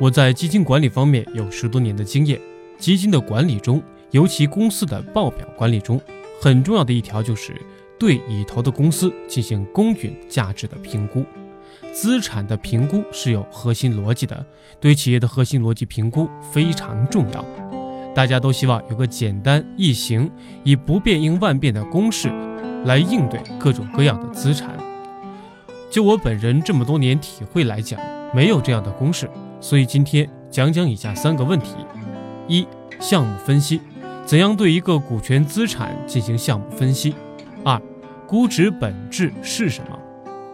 [0.00, 2.40] 我在基金管理方面有十多年的经验。
[2.78, 6.00] 基金的管理中，尤其公司的报表管理中，
[6.40, 7.60] 很重要的一条就是
[7.98, 11.24] 对已投的公司进行公允价值的评估。
[11.92, 14.46] 资产的评估是有核心逻辑的，
[14.78, 17.44] 对企业的核心逻辑评估非常重要。
[18.14, 20.30] 大家都希望有个简单易行、
[20.62, 22.28] 以不变应万变的公式
[22.84, 24.78] 来应对各种各样的资产。
[25.90, 27.98] 就我本人这么多年体会来讲，
[28.32, 29.28] 没有这样的公式。
[29.60, 31.74] 所以今天讲讲以下三个问题：
[32.46, 32.66] 一、
[33.00, 33.80] 项目分析，
[34.24, 37.14] 怎样对一个股权资产进行项目分析？
[37.64, 37.80] 二、
[38.26, 39.98] 估值本质是什么？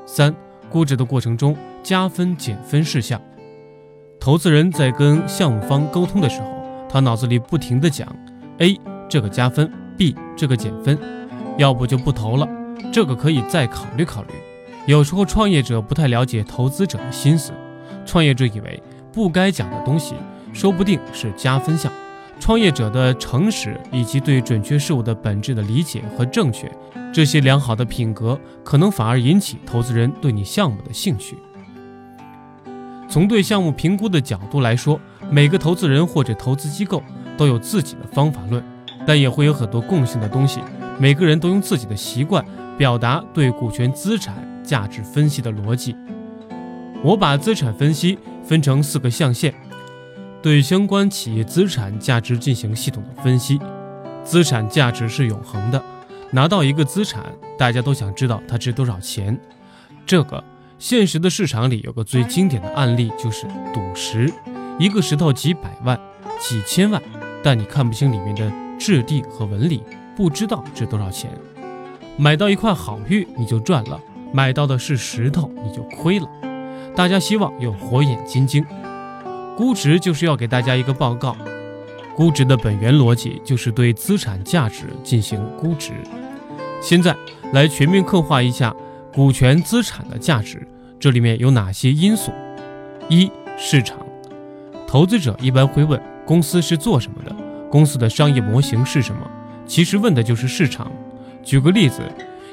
[0.06, 0.34] 三、
[0.70, 3.20] 估值的过程中加分减分事项。
[4.18, 6.46] 投资人在跟项目方沟通的时候，
[6.88, 8.08] 他脑子里不停地讲
[8.58, 10.98] ：A 这个加分，B 这个减分，
[11.58, 12.48] 要不就不投了，
[12.90, 14.30] 这个可以再考虑考虑。
[14.86, 17.52] 有时候创业者不太了解投资者的心思，
[18.06, 18.82] 创业者以为。
[19.14, 20.16] 不该讲的东西，
[20.52, 21.90] 说不定是加分项。
[22.40, 26.70] 创业者的诚实以及对准确事物的本质的理解和正确，
[27.12, 31.38] 这些良好的品格，可能反而引起投资人对你项目的兴趣。
[33.08, 37.00] 从对项目评估的角度来说，每个投资人或者投资机构
[37.36, 38.62] 都有自己的方法论，
[39.06, 40.60] 但也会有很多共性的东西。
[40.98, 42.44] 每个人都用自己的习惯
[42.76, 44.34] 表达对股权资产
[44.64, 45.94] 价值分析的逻辑。
[47.04, 48.18] 我把资产分析。
[48.44, 49.52] 分成四个象限，
[50.42, 53.58] 对相关企业资产价值进行系统的分析。
[54.22, 55.82] 资产价值是永恒的，
[56.30, 57.24] 拿到一个资产，
[57.58, 59.38] 大家都想知道它值多少钱。
[60.06, 60.42] 这个
[60.78, 64.32] 现实的市场里有个最经典的案例，就是赌石，
[64.78, 65.98] 一个石头几百万、
[66.38, 67.02] 几千万，
[67.42, 69.82] 但你看不清里面的质地和纹理，
[70.16, 71.30] 不知道值多少钱。
[72.16, 73.98] 买到一块好玉，你就赚了；
[74.32, 76.28] 买到的是石头，你就亏了。
[76.96, 78.64] 大家希望有火眼金睛，
[79.56, 81.36] 估值就是要给大家一个报告。
[82.14, 85.92] 估值的本源逻辑就是对资产价值进行估值。
[86.80, 87.12] 现在
[87.52, 88.72] 来全面刻画一下
[89.12, 90.64] 股权资产的价值，
[91.00, 92.30] 这里面有哪些因素？
[93.08, 93.28] 一、
[93.58, 93.98] 市场。
[94.86, 97.34] 投资者一般会问公司是做什么的，
[97.68, 99.28] 公司的商业模型是什么？
[99.66, 100.92] 其实问的就是市场。
[101.42, 102.02] 举个例子，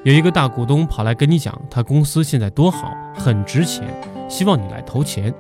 [0.04, 3.88] 有一个大股东跑来跟你讲，他公司现在多好，很值钱。
[4.28, 5.32] 希望你来投钱，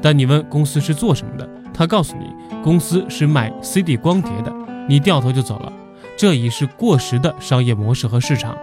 [0.00, 4.54] 但你问公司是做什么的，他告诉你公司是卖 CD 光碟的，
[4.88, 5.72] 你掉头就走了，
[6.16, 8.56] 这已是过时的商业模式和市场。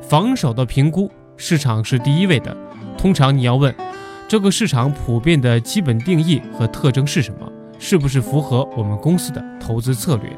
[0.00, 2.56] 防守的评估，市场是第一位的。
[2.96, 3.74] 通常你要问
[4.26, 7.46] 这个市场普遍的基本定义和特征是什么，
[7.78, 10.32] 是不是符合我们公司的投资策略？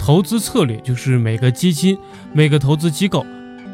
[0.00, 1.96] 投资策略就是每个基金、
[2.32, 3.24] 每个投资机构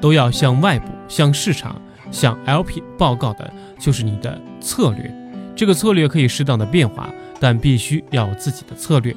[0.00, 1.80] 都要向外部、向市场。
[2.12, 5.12] 向 LP 报告的就是你的策略，
[5.56, 9.14] 这个策略可以适当的变化，但必须要有自己的策略。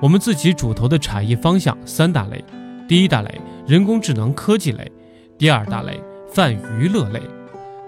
[0.00, 2.44] 我们自己主投的产业方向三大类：
[2.86, 4.90] 第一大类人工智能科技类，
[5.36, 6.00] 第二大类
[6.32, 7.20] 泛娱乐类，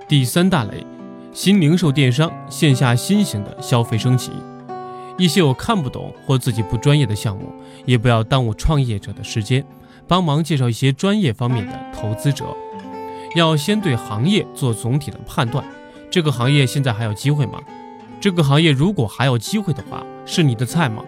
[0.09, 0.85] 第三大类
[1.33, 4.33] 新零售电商线下新型的消费升级。
[5.19, 7.53] 一些我看不懂或自己不专业的项目，
[7.85, 9.65] 也不要耽误创业者的时间，
[10.09, 12.45] 帮忙介绍一些专业方面的投资者。
[13.35, 15.65] 要先对行业做总体的判断，
[16.11, 17.59] 这个行业现在还有机会吗？
[18.21, 21.03] 这个行业如果还有机会的话，是你的菜吗？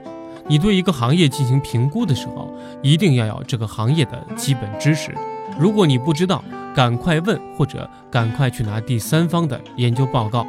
[0.46, 5.14] 你对一个行业进行评估的时候，一定要有这个行业的基本知识。
[5.58, 6.42] 如果你不知道，
[6.74, 10.46] 赶快问或者赶快去拿第三方的研究报告。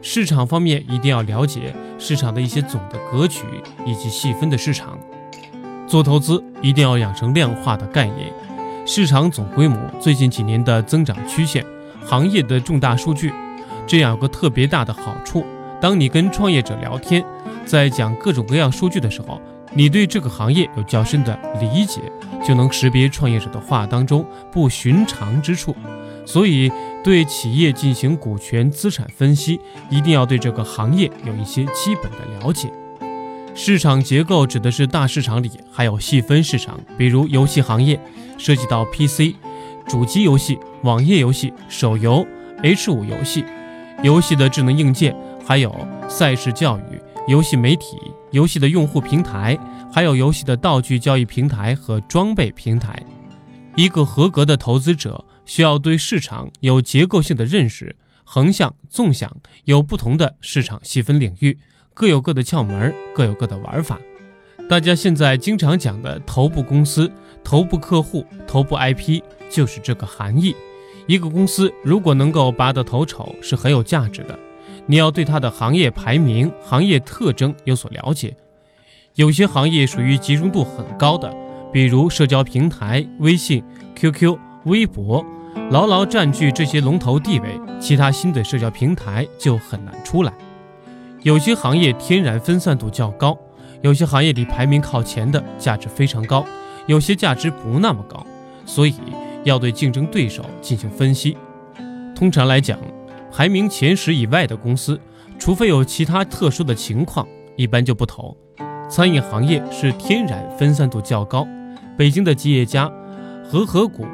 [0.00, 3.44] 市场方面一定要了解市场的一些总的格局
[3.86, 4.98] 以及细分的市场。
[5.86, 8.32] 做投资一定要养成量化的概念。
[8.86, 11.64] 市场总规模最近几年的增长曲线，
[12.04, 13.32] 行业的重大数据，
[13.86, 15.44] 这样有个特别大的好处。
[15.80, 17.24] 当你跟创业者聊天，
[17.64, 19.40] 在讲各种各样数据的时候，
[19.72, 22.00] 你对这个行业有较深的理解，
[22.46, 25.74] 就能识别创业者的话当中不寻常之处。
[26.26, 26.70] 所以，
[27.02, 29.60] 对企业进行股权资产分析，
[29.90, 32.72] 一定要对这个行业有一些基本的了解。
[33.54, 38.00] 市场结构指的是大市场里还有细分市场，比如游戏行业。
[38.42, 39.34] 涉及到 PC、
[39.86, 42.26] 主机游戏、网页游戏、手游、
[42.62, 43.44] H 五游戏、
[44.02, 45.14] 游戏的智能硬件，
[45.44, 45.70] 还有
[46.08, 47.98] 赛事教育、游戏媒体、
[48.30, 49.58] 游戏的用户平台，
[49.92, 52.98] 还有游戏的道具交易平台和装备平台。
[53.76, 61.58] 一个合格的投资者需要对市场有结构性的认识，横向、纵向有不同的市场细分领域，
[61.92, 63.98] 各有各的窍门，各有各的玩法。
[64.68, 67.10] 大家现在经常讲的头部公司、
[67.42, 69.20] 头部客户、头部 IP，
[69.50, 70.54] 就是这个含义。
[71.08, 74.38] 一个公司如果能够拔得头筹，是很有价值的。
[74.86, 78.36] 你要对它的行业排名、行业特征有所了解。
[79.16, 81.34] 有些行业属于集中度很高的，
[81.72, 83.64] 比如社交平台、微信、
[83.96, 85.26] QQ、微博，
[85.70, 90.32] 牢牢占据这些龙头地位，其他新的社交平台就很难出来。
[91.22, 93.38] 有些行业天然分散度较高，
[93.82, 96.44] 有些行业里排名靠前的价值非常高，
[96.86, 98.26] 有些价值不那么高，
[98.64, 98.94] 所以
[99.44, 101.36] 要对竞争对手进行分析。
[102.14, 102.78] 通常来讲，
[103.30, 105.00] 排名前十以外的公司，
[105.38, 107.26] 除非有其他特殊的情况，
[107.56, 108.36] 一般就不投。
[108.88, 111.46] 餐饮行业是天然分散度较高，
[111.96, 112.90] 北京的吉野家、
[113.44, 114.04] 和合谷、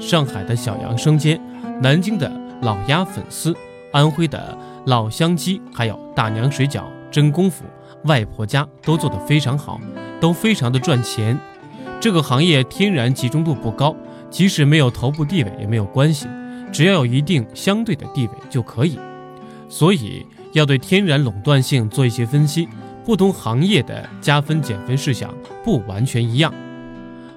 [0.00, 1.38] 上海的小杨生煎、
[1.80, 2.32] 南京的
[2.62, 3.54] 老鸭粉丝、
[3.92, 4.56] 安徽的
[4.86, 7.64] 老乡鸡，还有大娘水饺、真功夫、
[8.04, 9.78] 外婆家都做得非常好，
[10.20, 11.38] 都非常的赚钱。
[12.00, 13.94] 这个行业天然集中度不高，
[14.30, 16.26] 即使没有头部地位也没有关系，
[16.72, 18.98] 只要有一定相对的地位就可以。
[19.68, 22.68] 所以要对天然垄断性做一些分析。
[23.02, 26.52] 不同行业的加分减分事项不完全一样。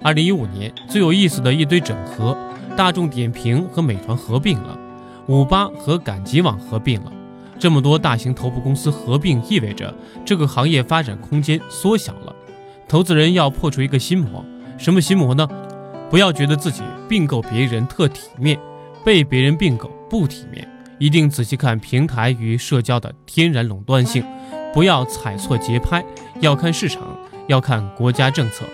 [0.04, 2.38] 二零一五年最有意思的一堆整合，
[2.76, 4.78] 大众点评和美团合并了，
[5.28, 7.12] 五八和赶集网合并了，
[7.60, 9.94] 这么多大型头部公司合并，意味着
[10.26, 12.36] 这个行业发展空间缩小了。
[12.88, 14.44] 投资人要破除一个心魔，
[14.78, 15.48] 什么心魔呢？
[16.10, 18.60] 不要觉得自己并购别人特体面，
[19.06, 20.68] 被别人并购不体面，
[20.98, 24.24] 一定仔细看平台与社交的天然垄断性。
[24.74, 26.04] 不要踩错节拍，
[26.40, 27.04] 要看市场，
[27.48, 28.66] 要看国家政策，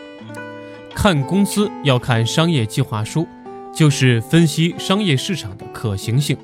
[0.95, 3.27] 看公司要看商业计划书，
[3.73, 6.37] 就是分析商业市场的可行性。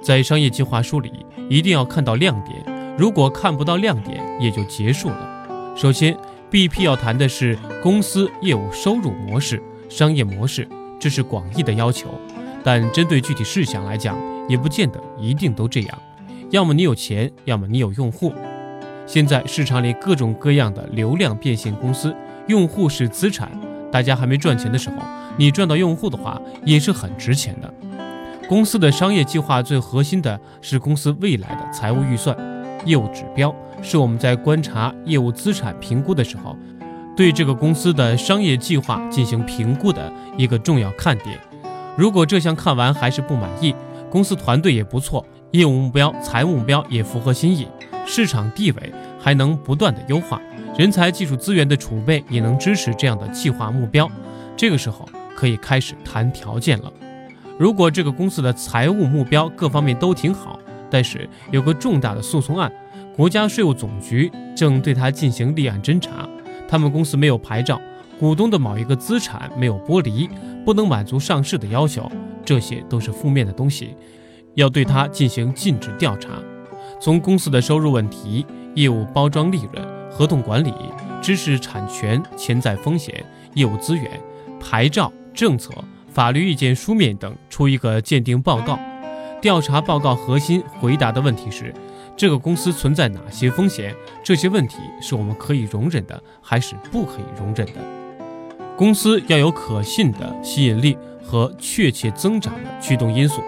[0.00, 5.74] 在商业计划书里，一定要看到亮点，如果看不到亮点，也就结束了。
[5.76, 6.16] 首先
[6.50, 10.66] ，BP 要谈的是公司业务收入模式、商业模式，
[11.00, 12.08] 这是广义的要求，
[12.62, 14.16] 但针对具体事项来讲，
[14.48, 15.98] 也不见得一定都这样。
[16.50, 18.32] 要么你有钱，要么你有用户。
[19.04, 22.14] 现在市场里各种各样的流量变现公司，
[22.46, 23.50] 用户是资产。
[23.90, 24.96] 大家还没赚钱的时候，
[25.36, 27.72] 你赚到用户的话，也是很值钱的。
[28.48, 32.36] 公司的商业计划最核心的是公司未来的财务预算、
[32.84, 36.56] 业务指标，是我们在观察业务资产评估的时候，
[37.16, 41.38] 对这个公司的商业计划进行评估的一个重要看点。
[41.96, 43.74] 如果这项看完还是不满意，
[44.08, 47.68] 公司团队也不错，业务目标、财务目标也符合心意。
[48.06, 50.40] 市场地位还能不断的优化，
[50.78, 54.08] 人才技术资源的储备也能支持这样的计划目标，
[54.56, 56.92] 这个时候可以开始谈条件了。
[57.58, 60.56] 如果这个公司的财务目标各方面都挺好，
[60.88, 62.72] 但是有个重大的诉讼案，
[63.16, 66.28] 国家税务总局正对他进行立案侦查，
[66.68, 67.80] 他们公司没有牌照，
[68.20, 70.30] 股东的某一个资产没有剥离，
[70.64, 72.08] 不能满足上市的要求，
[72.44, 73.96] 这些都是负面的东西，
[74.54, 76.28] 要对他进行尽职调查。
[77.00, 78.46] 从公司的收入问题、
[78.76, 80.72] 业务包装利润、合同管理、
[81.22, 83.24] 知识产权潜在风险、
[83.54, 84.10] 业务资源、
[84.60, 85.72] 牌照、政策、
[86.12, 88.78] 法律意见书面等出一个鉴定报告。
[89.40, 91.72] 调查报告核心回答的问题是：
[92.16, 93.94] 这个公司存在哪些风险？
[94.24, 97.74] 这些问题是我们可以容忍的，还是不可以容忍的？
[98.76, 103.40] 公司要有可信的吸引力和确切增长的驱动因素。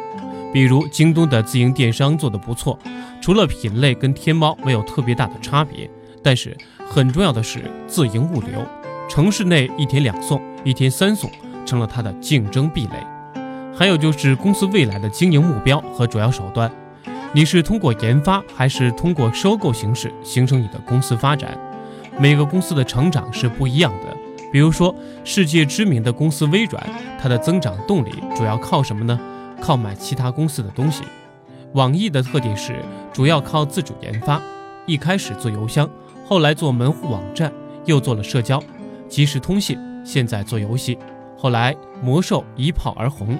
[0.52, 2.78] 比如京东的自营电商做得不错，
[3.20, 5.88] 除了品类跟天猫没有特别大的差别，
[6.22, 6.56] 但是
[6.88, 8.64] 很重要的是自营物流，
[9.08, 11.30] 城市内一天两送、一天三送
[11.64, 13.06] 成了它的竞争壁垒。
[13.74, 16.70] 还有就是公司未来的经营目标和主要手段，
[17.32, 21.56] 你是通过研发还是通过收购形式形成你的公司发展？
[22.18, 24.16] 每个公司的成长是不一样的。
[24.52, 26.84] 比如说世界知名的公司微软，
[27.20, 29.18] 它的增长动力主要靠什么呢？
[29.60, 31.04] 靠买其他公司的东西，
[31.74, 32.74] 网易的特点是
[33.12, 34.42] 主要靠自主研发，
[34.86, 35.88] 一开始做邮箱，
[36.30, 37.52] 后来做门户网站，
[37.86, 38.62] 又做了社交、
[39.08, 40.96] 即时通信，现在做游戏，
[41.36, 43.36] 后来魔兽一炮而红。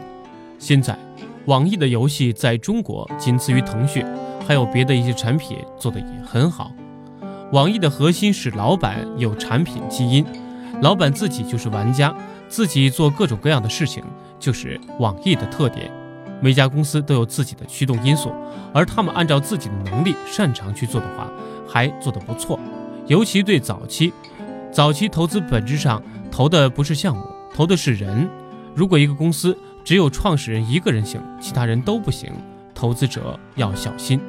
[0.59, 0.99] 现在，
[1.47, 4.05] 网易的游戏在中国仅次于腾讯，
[4.45, 6.73] 还有别的一些产品做的也很好。
[7.53, 10.27] 网易的核心是老板有产品基因，
[10.83, 12.13] 老板自己就是玩家，
[12.49, 14.03] 自己做各种各样的事情，
[14.41, 15.89] 就是网易的特点。
[16.41, 18.33] 每家公司都有自己的驱动因素，
[18.75, 21.31] 而他们按照自己的能力、擅长去做的话，
[21.69, 22.59] 还做得不错。
[23.11, 24.13] 尤其对早期，
[24.71, 26.01] 早期投资本质上
[26.31, 28.31] 投的不是项目，投的是人。
[28.73, 32.31] 如果一个公司只有创始人一个人行，其他人都不行，
[32.73, 34.21] 投资者要小心。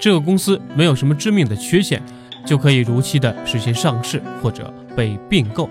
[0.00, 2.02] 这个公司没有什么致命的缺陷，
[2.44, 5.70] 就可以如期的实现上市或者被并购。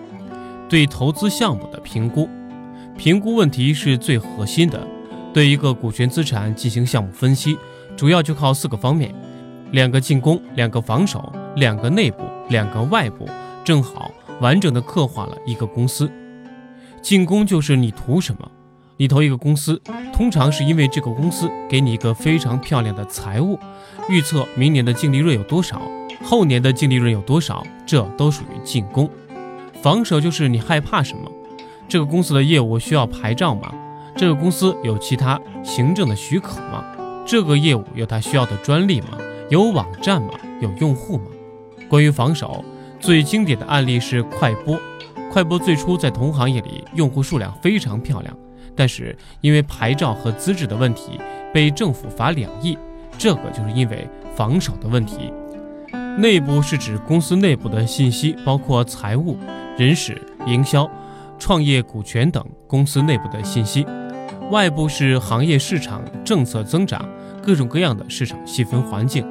[0.70, 2.30] 对投资项目的评估，
[2.98, 4.88] 评估问题是最核心的。
[5.34, 7.58] 对一个股权资产进行项目分析，
[7.98, 9.14] 主要就靠四个方面：
[9.72, 13.28] 两个进攻，两个防守，两个内部，两个外部，
[13.64, 14.12] 正好
[14.42, 16.12] 完整的刻画了一个公司。
[17.02, 18.52] 进攻就是你图什么？
[18.98, 23.60] 你投一个公司，通常是因为这个公司给你一个非常漂亮的财务
[24.10, 25.82] 预测，明年的净利润有多少，
[26.24, 29.10] 后年的净利润有多少，这都属于进攻。
[29.84, 31.32] 防守就是你害怕什么？
[31.88, 33.72] 这个公司的业务需要牌照吗？
[34.16, 36.84] 这个公司有其他行政的许可吗？
[37.24, 39.10] 这个业务有它需要的专利吗？
[39.50, 40.30] 有网站吗？
[40.60, 41.26] 有用户吗？
[41.90, 42.64] 关于防守，
[43.00, 44.80] 最经典的案例是快播。
[45.32, 48.36] 快播最初在同行业里用户数量非常漂亮。
[48.76, 51.20] 但是因为牌照和资质的问题，
[51.54, 52.78] 被政府罚两亿。
[53.18, 55.32] 这个就是因为防守的问题。
[56.18, 59.38] 内部是指公司内部的信息，包括财务、
[59.78, 60.90] 人事、营销、
[61.40, 63.86] 创业股权等公司内部的信息。
[64.52, 67.08] 外部是行业市场政策增长，
[67.44, 69.26] 各种各样的市场细分环境。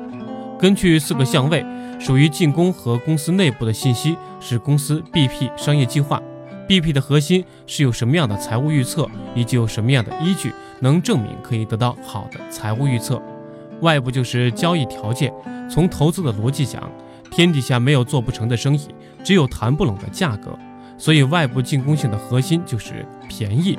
[0.58, 1.64] 根据四个相位，
[1.98, 6.20] 属于进攻和公司内部的信息是公司 BP 商业计划。
[6.68, 13.22] BP 的核心是有什么样的财务预测，以及有什么样的依据能证明可以得到好的财务预测。
[13.80, 15.32] 外部就是交易条件。
[15.70, 16.90] 从投资的逻辑讲，
[17.30, 18.88] 天底下没有做不成的生意，
[19.24, 20.56] 只有谈不拢的价格。
[20.98, 23.78] 所以外部进攻性的核心就是便宜。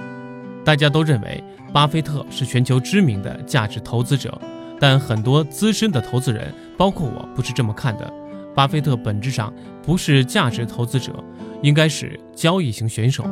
[0.63, 1.43] 大家都认为
[1.73, 4.39] 巴菲特是全球知名的价值投资者，
[4.79, 8.11] 但很多资深的投资人，包括我，不是这么看的。
[8.55, 9.53] 巴菲特本质上
[9.83, 11.13] 不是价值投资者。
[11.63, 13.25] 应该是交易型选手，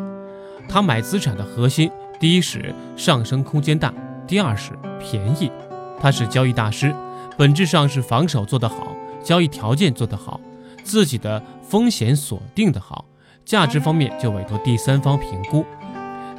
[0.68, 3.94] 他买资产的核心，第一是上升空间大，
[4.26, 5.52] 第二是便宜。
[6.00, 6.92] 他是交易大师，
[7.38, 10.42] 本质上是防守做得好，交易条件做得好，
[10.84, 13.06] 自己的风险锁定的好，
[13.46, 15.64] 价值方面就委托第三方评估。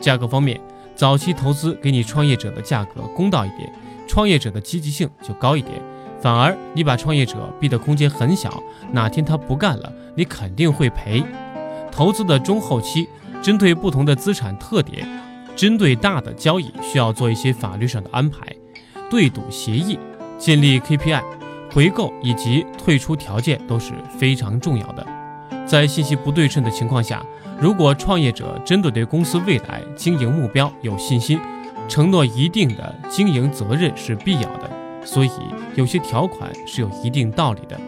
[0.01, 0.61] 价格方面，
[0.97, 3.73] 早期投资给你创业者的价格公道一点，
[4.17, 5.75] 创业者的积极性就高一点。
[6.19, 11.23] 反而你把创业者逼的空间很小，哪天他不干了，你肯定会赔。
[11.93, 13.07] 投资的中后期，
[13.43, 15.07] 针对不同的资产特点，
[15.55, 18.39] 针对大的交易，需要做一些法律上的安排，
[19.11, 19.99] 对赌协议、
[20.39, 21.23] 建立 KPI、
[21.71, 25.07] 回购以及退出条件都是非常重要的。
[25.67, 27.23] 在信息不对称的情况下，
[27.61, 31.39] 如果创业者真的对公司未来经营目标有信心，
[31.89, 34.71] 承诺一定的经营责任是必要的。
[35.05, 35.31] 所以
[35.77, 37.79] 有些条款是有一定道理的，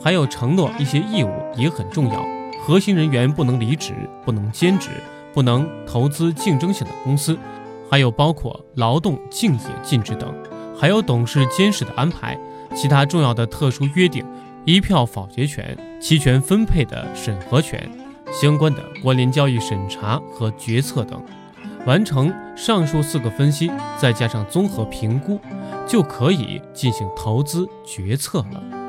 [0.00, 2.24] 还有承诺一些义务也很重要。
[2.64, 3.92] 核心人员不能离职，
[4.24, 4.90] 不能兼职，
[5.32, 7.36] 不能投资竞争性的公司，
[7.90, 10.32] 还有包括劳动竞业禁止等，
[10.78, 12.38] 还有董事监事的安排，
[12.74, 14.24] 其他重要的特殊约定，
[14.64, 17.90] 一票否决权、期权分配的审核权，
[18.30, 21.20] 相关的关联交易审查和决策等，
[21.86, 25.40] 完成上述四个分析，再加上综合评估，
[25.86, 28.79] 就可以进行投资决策了。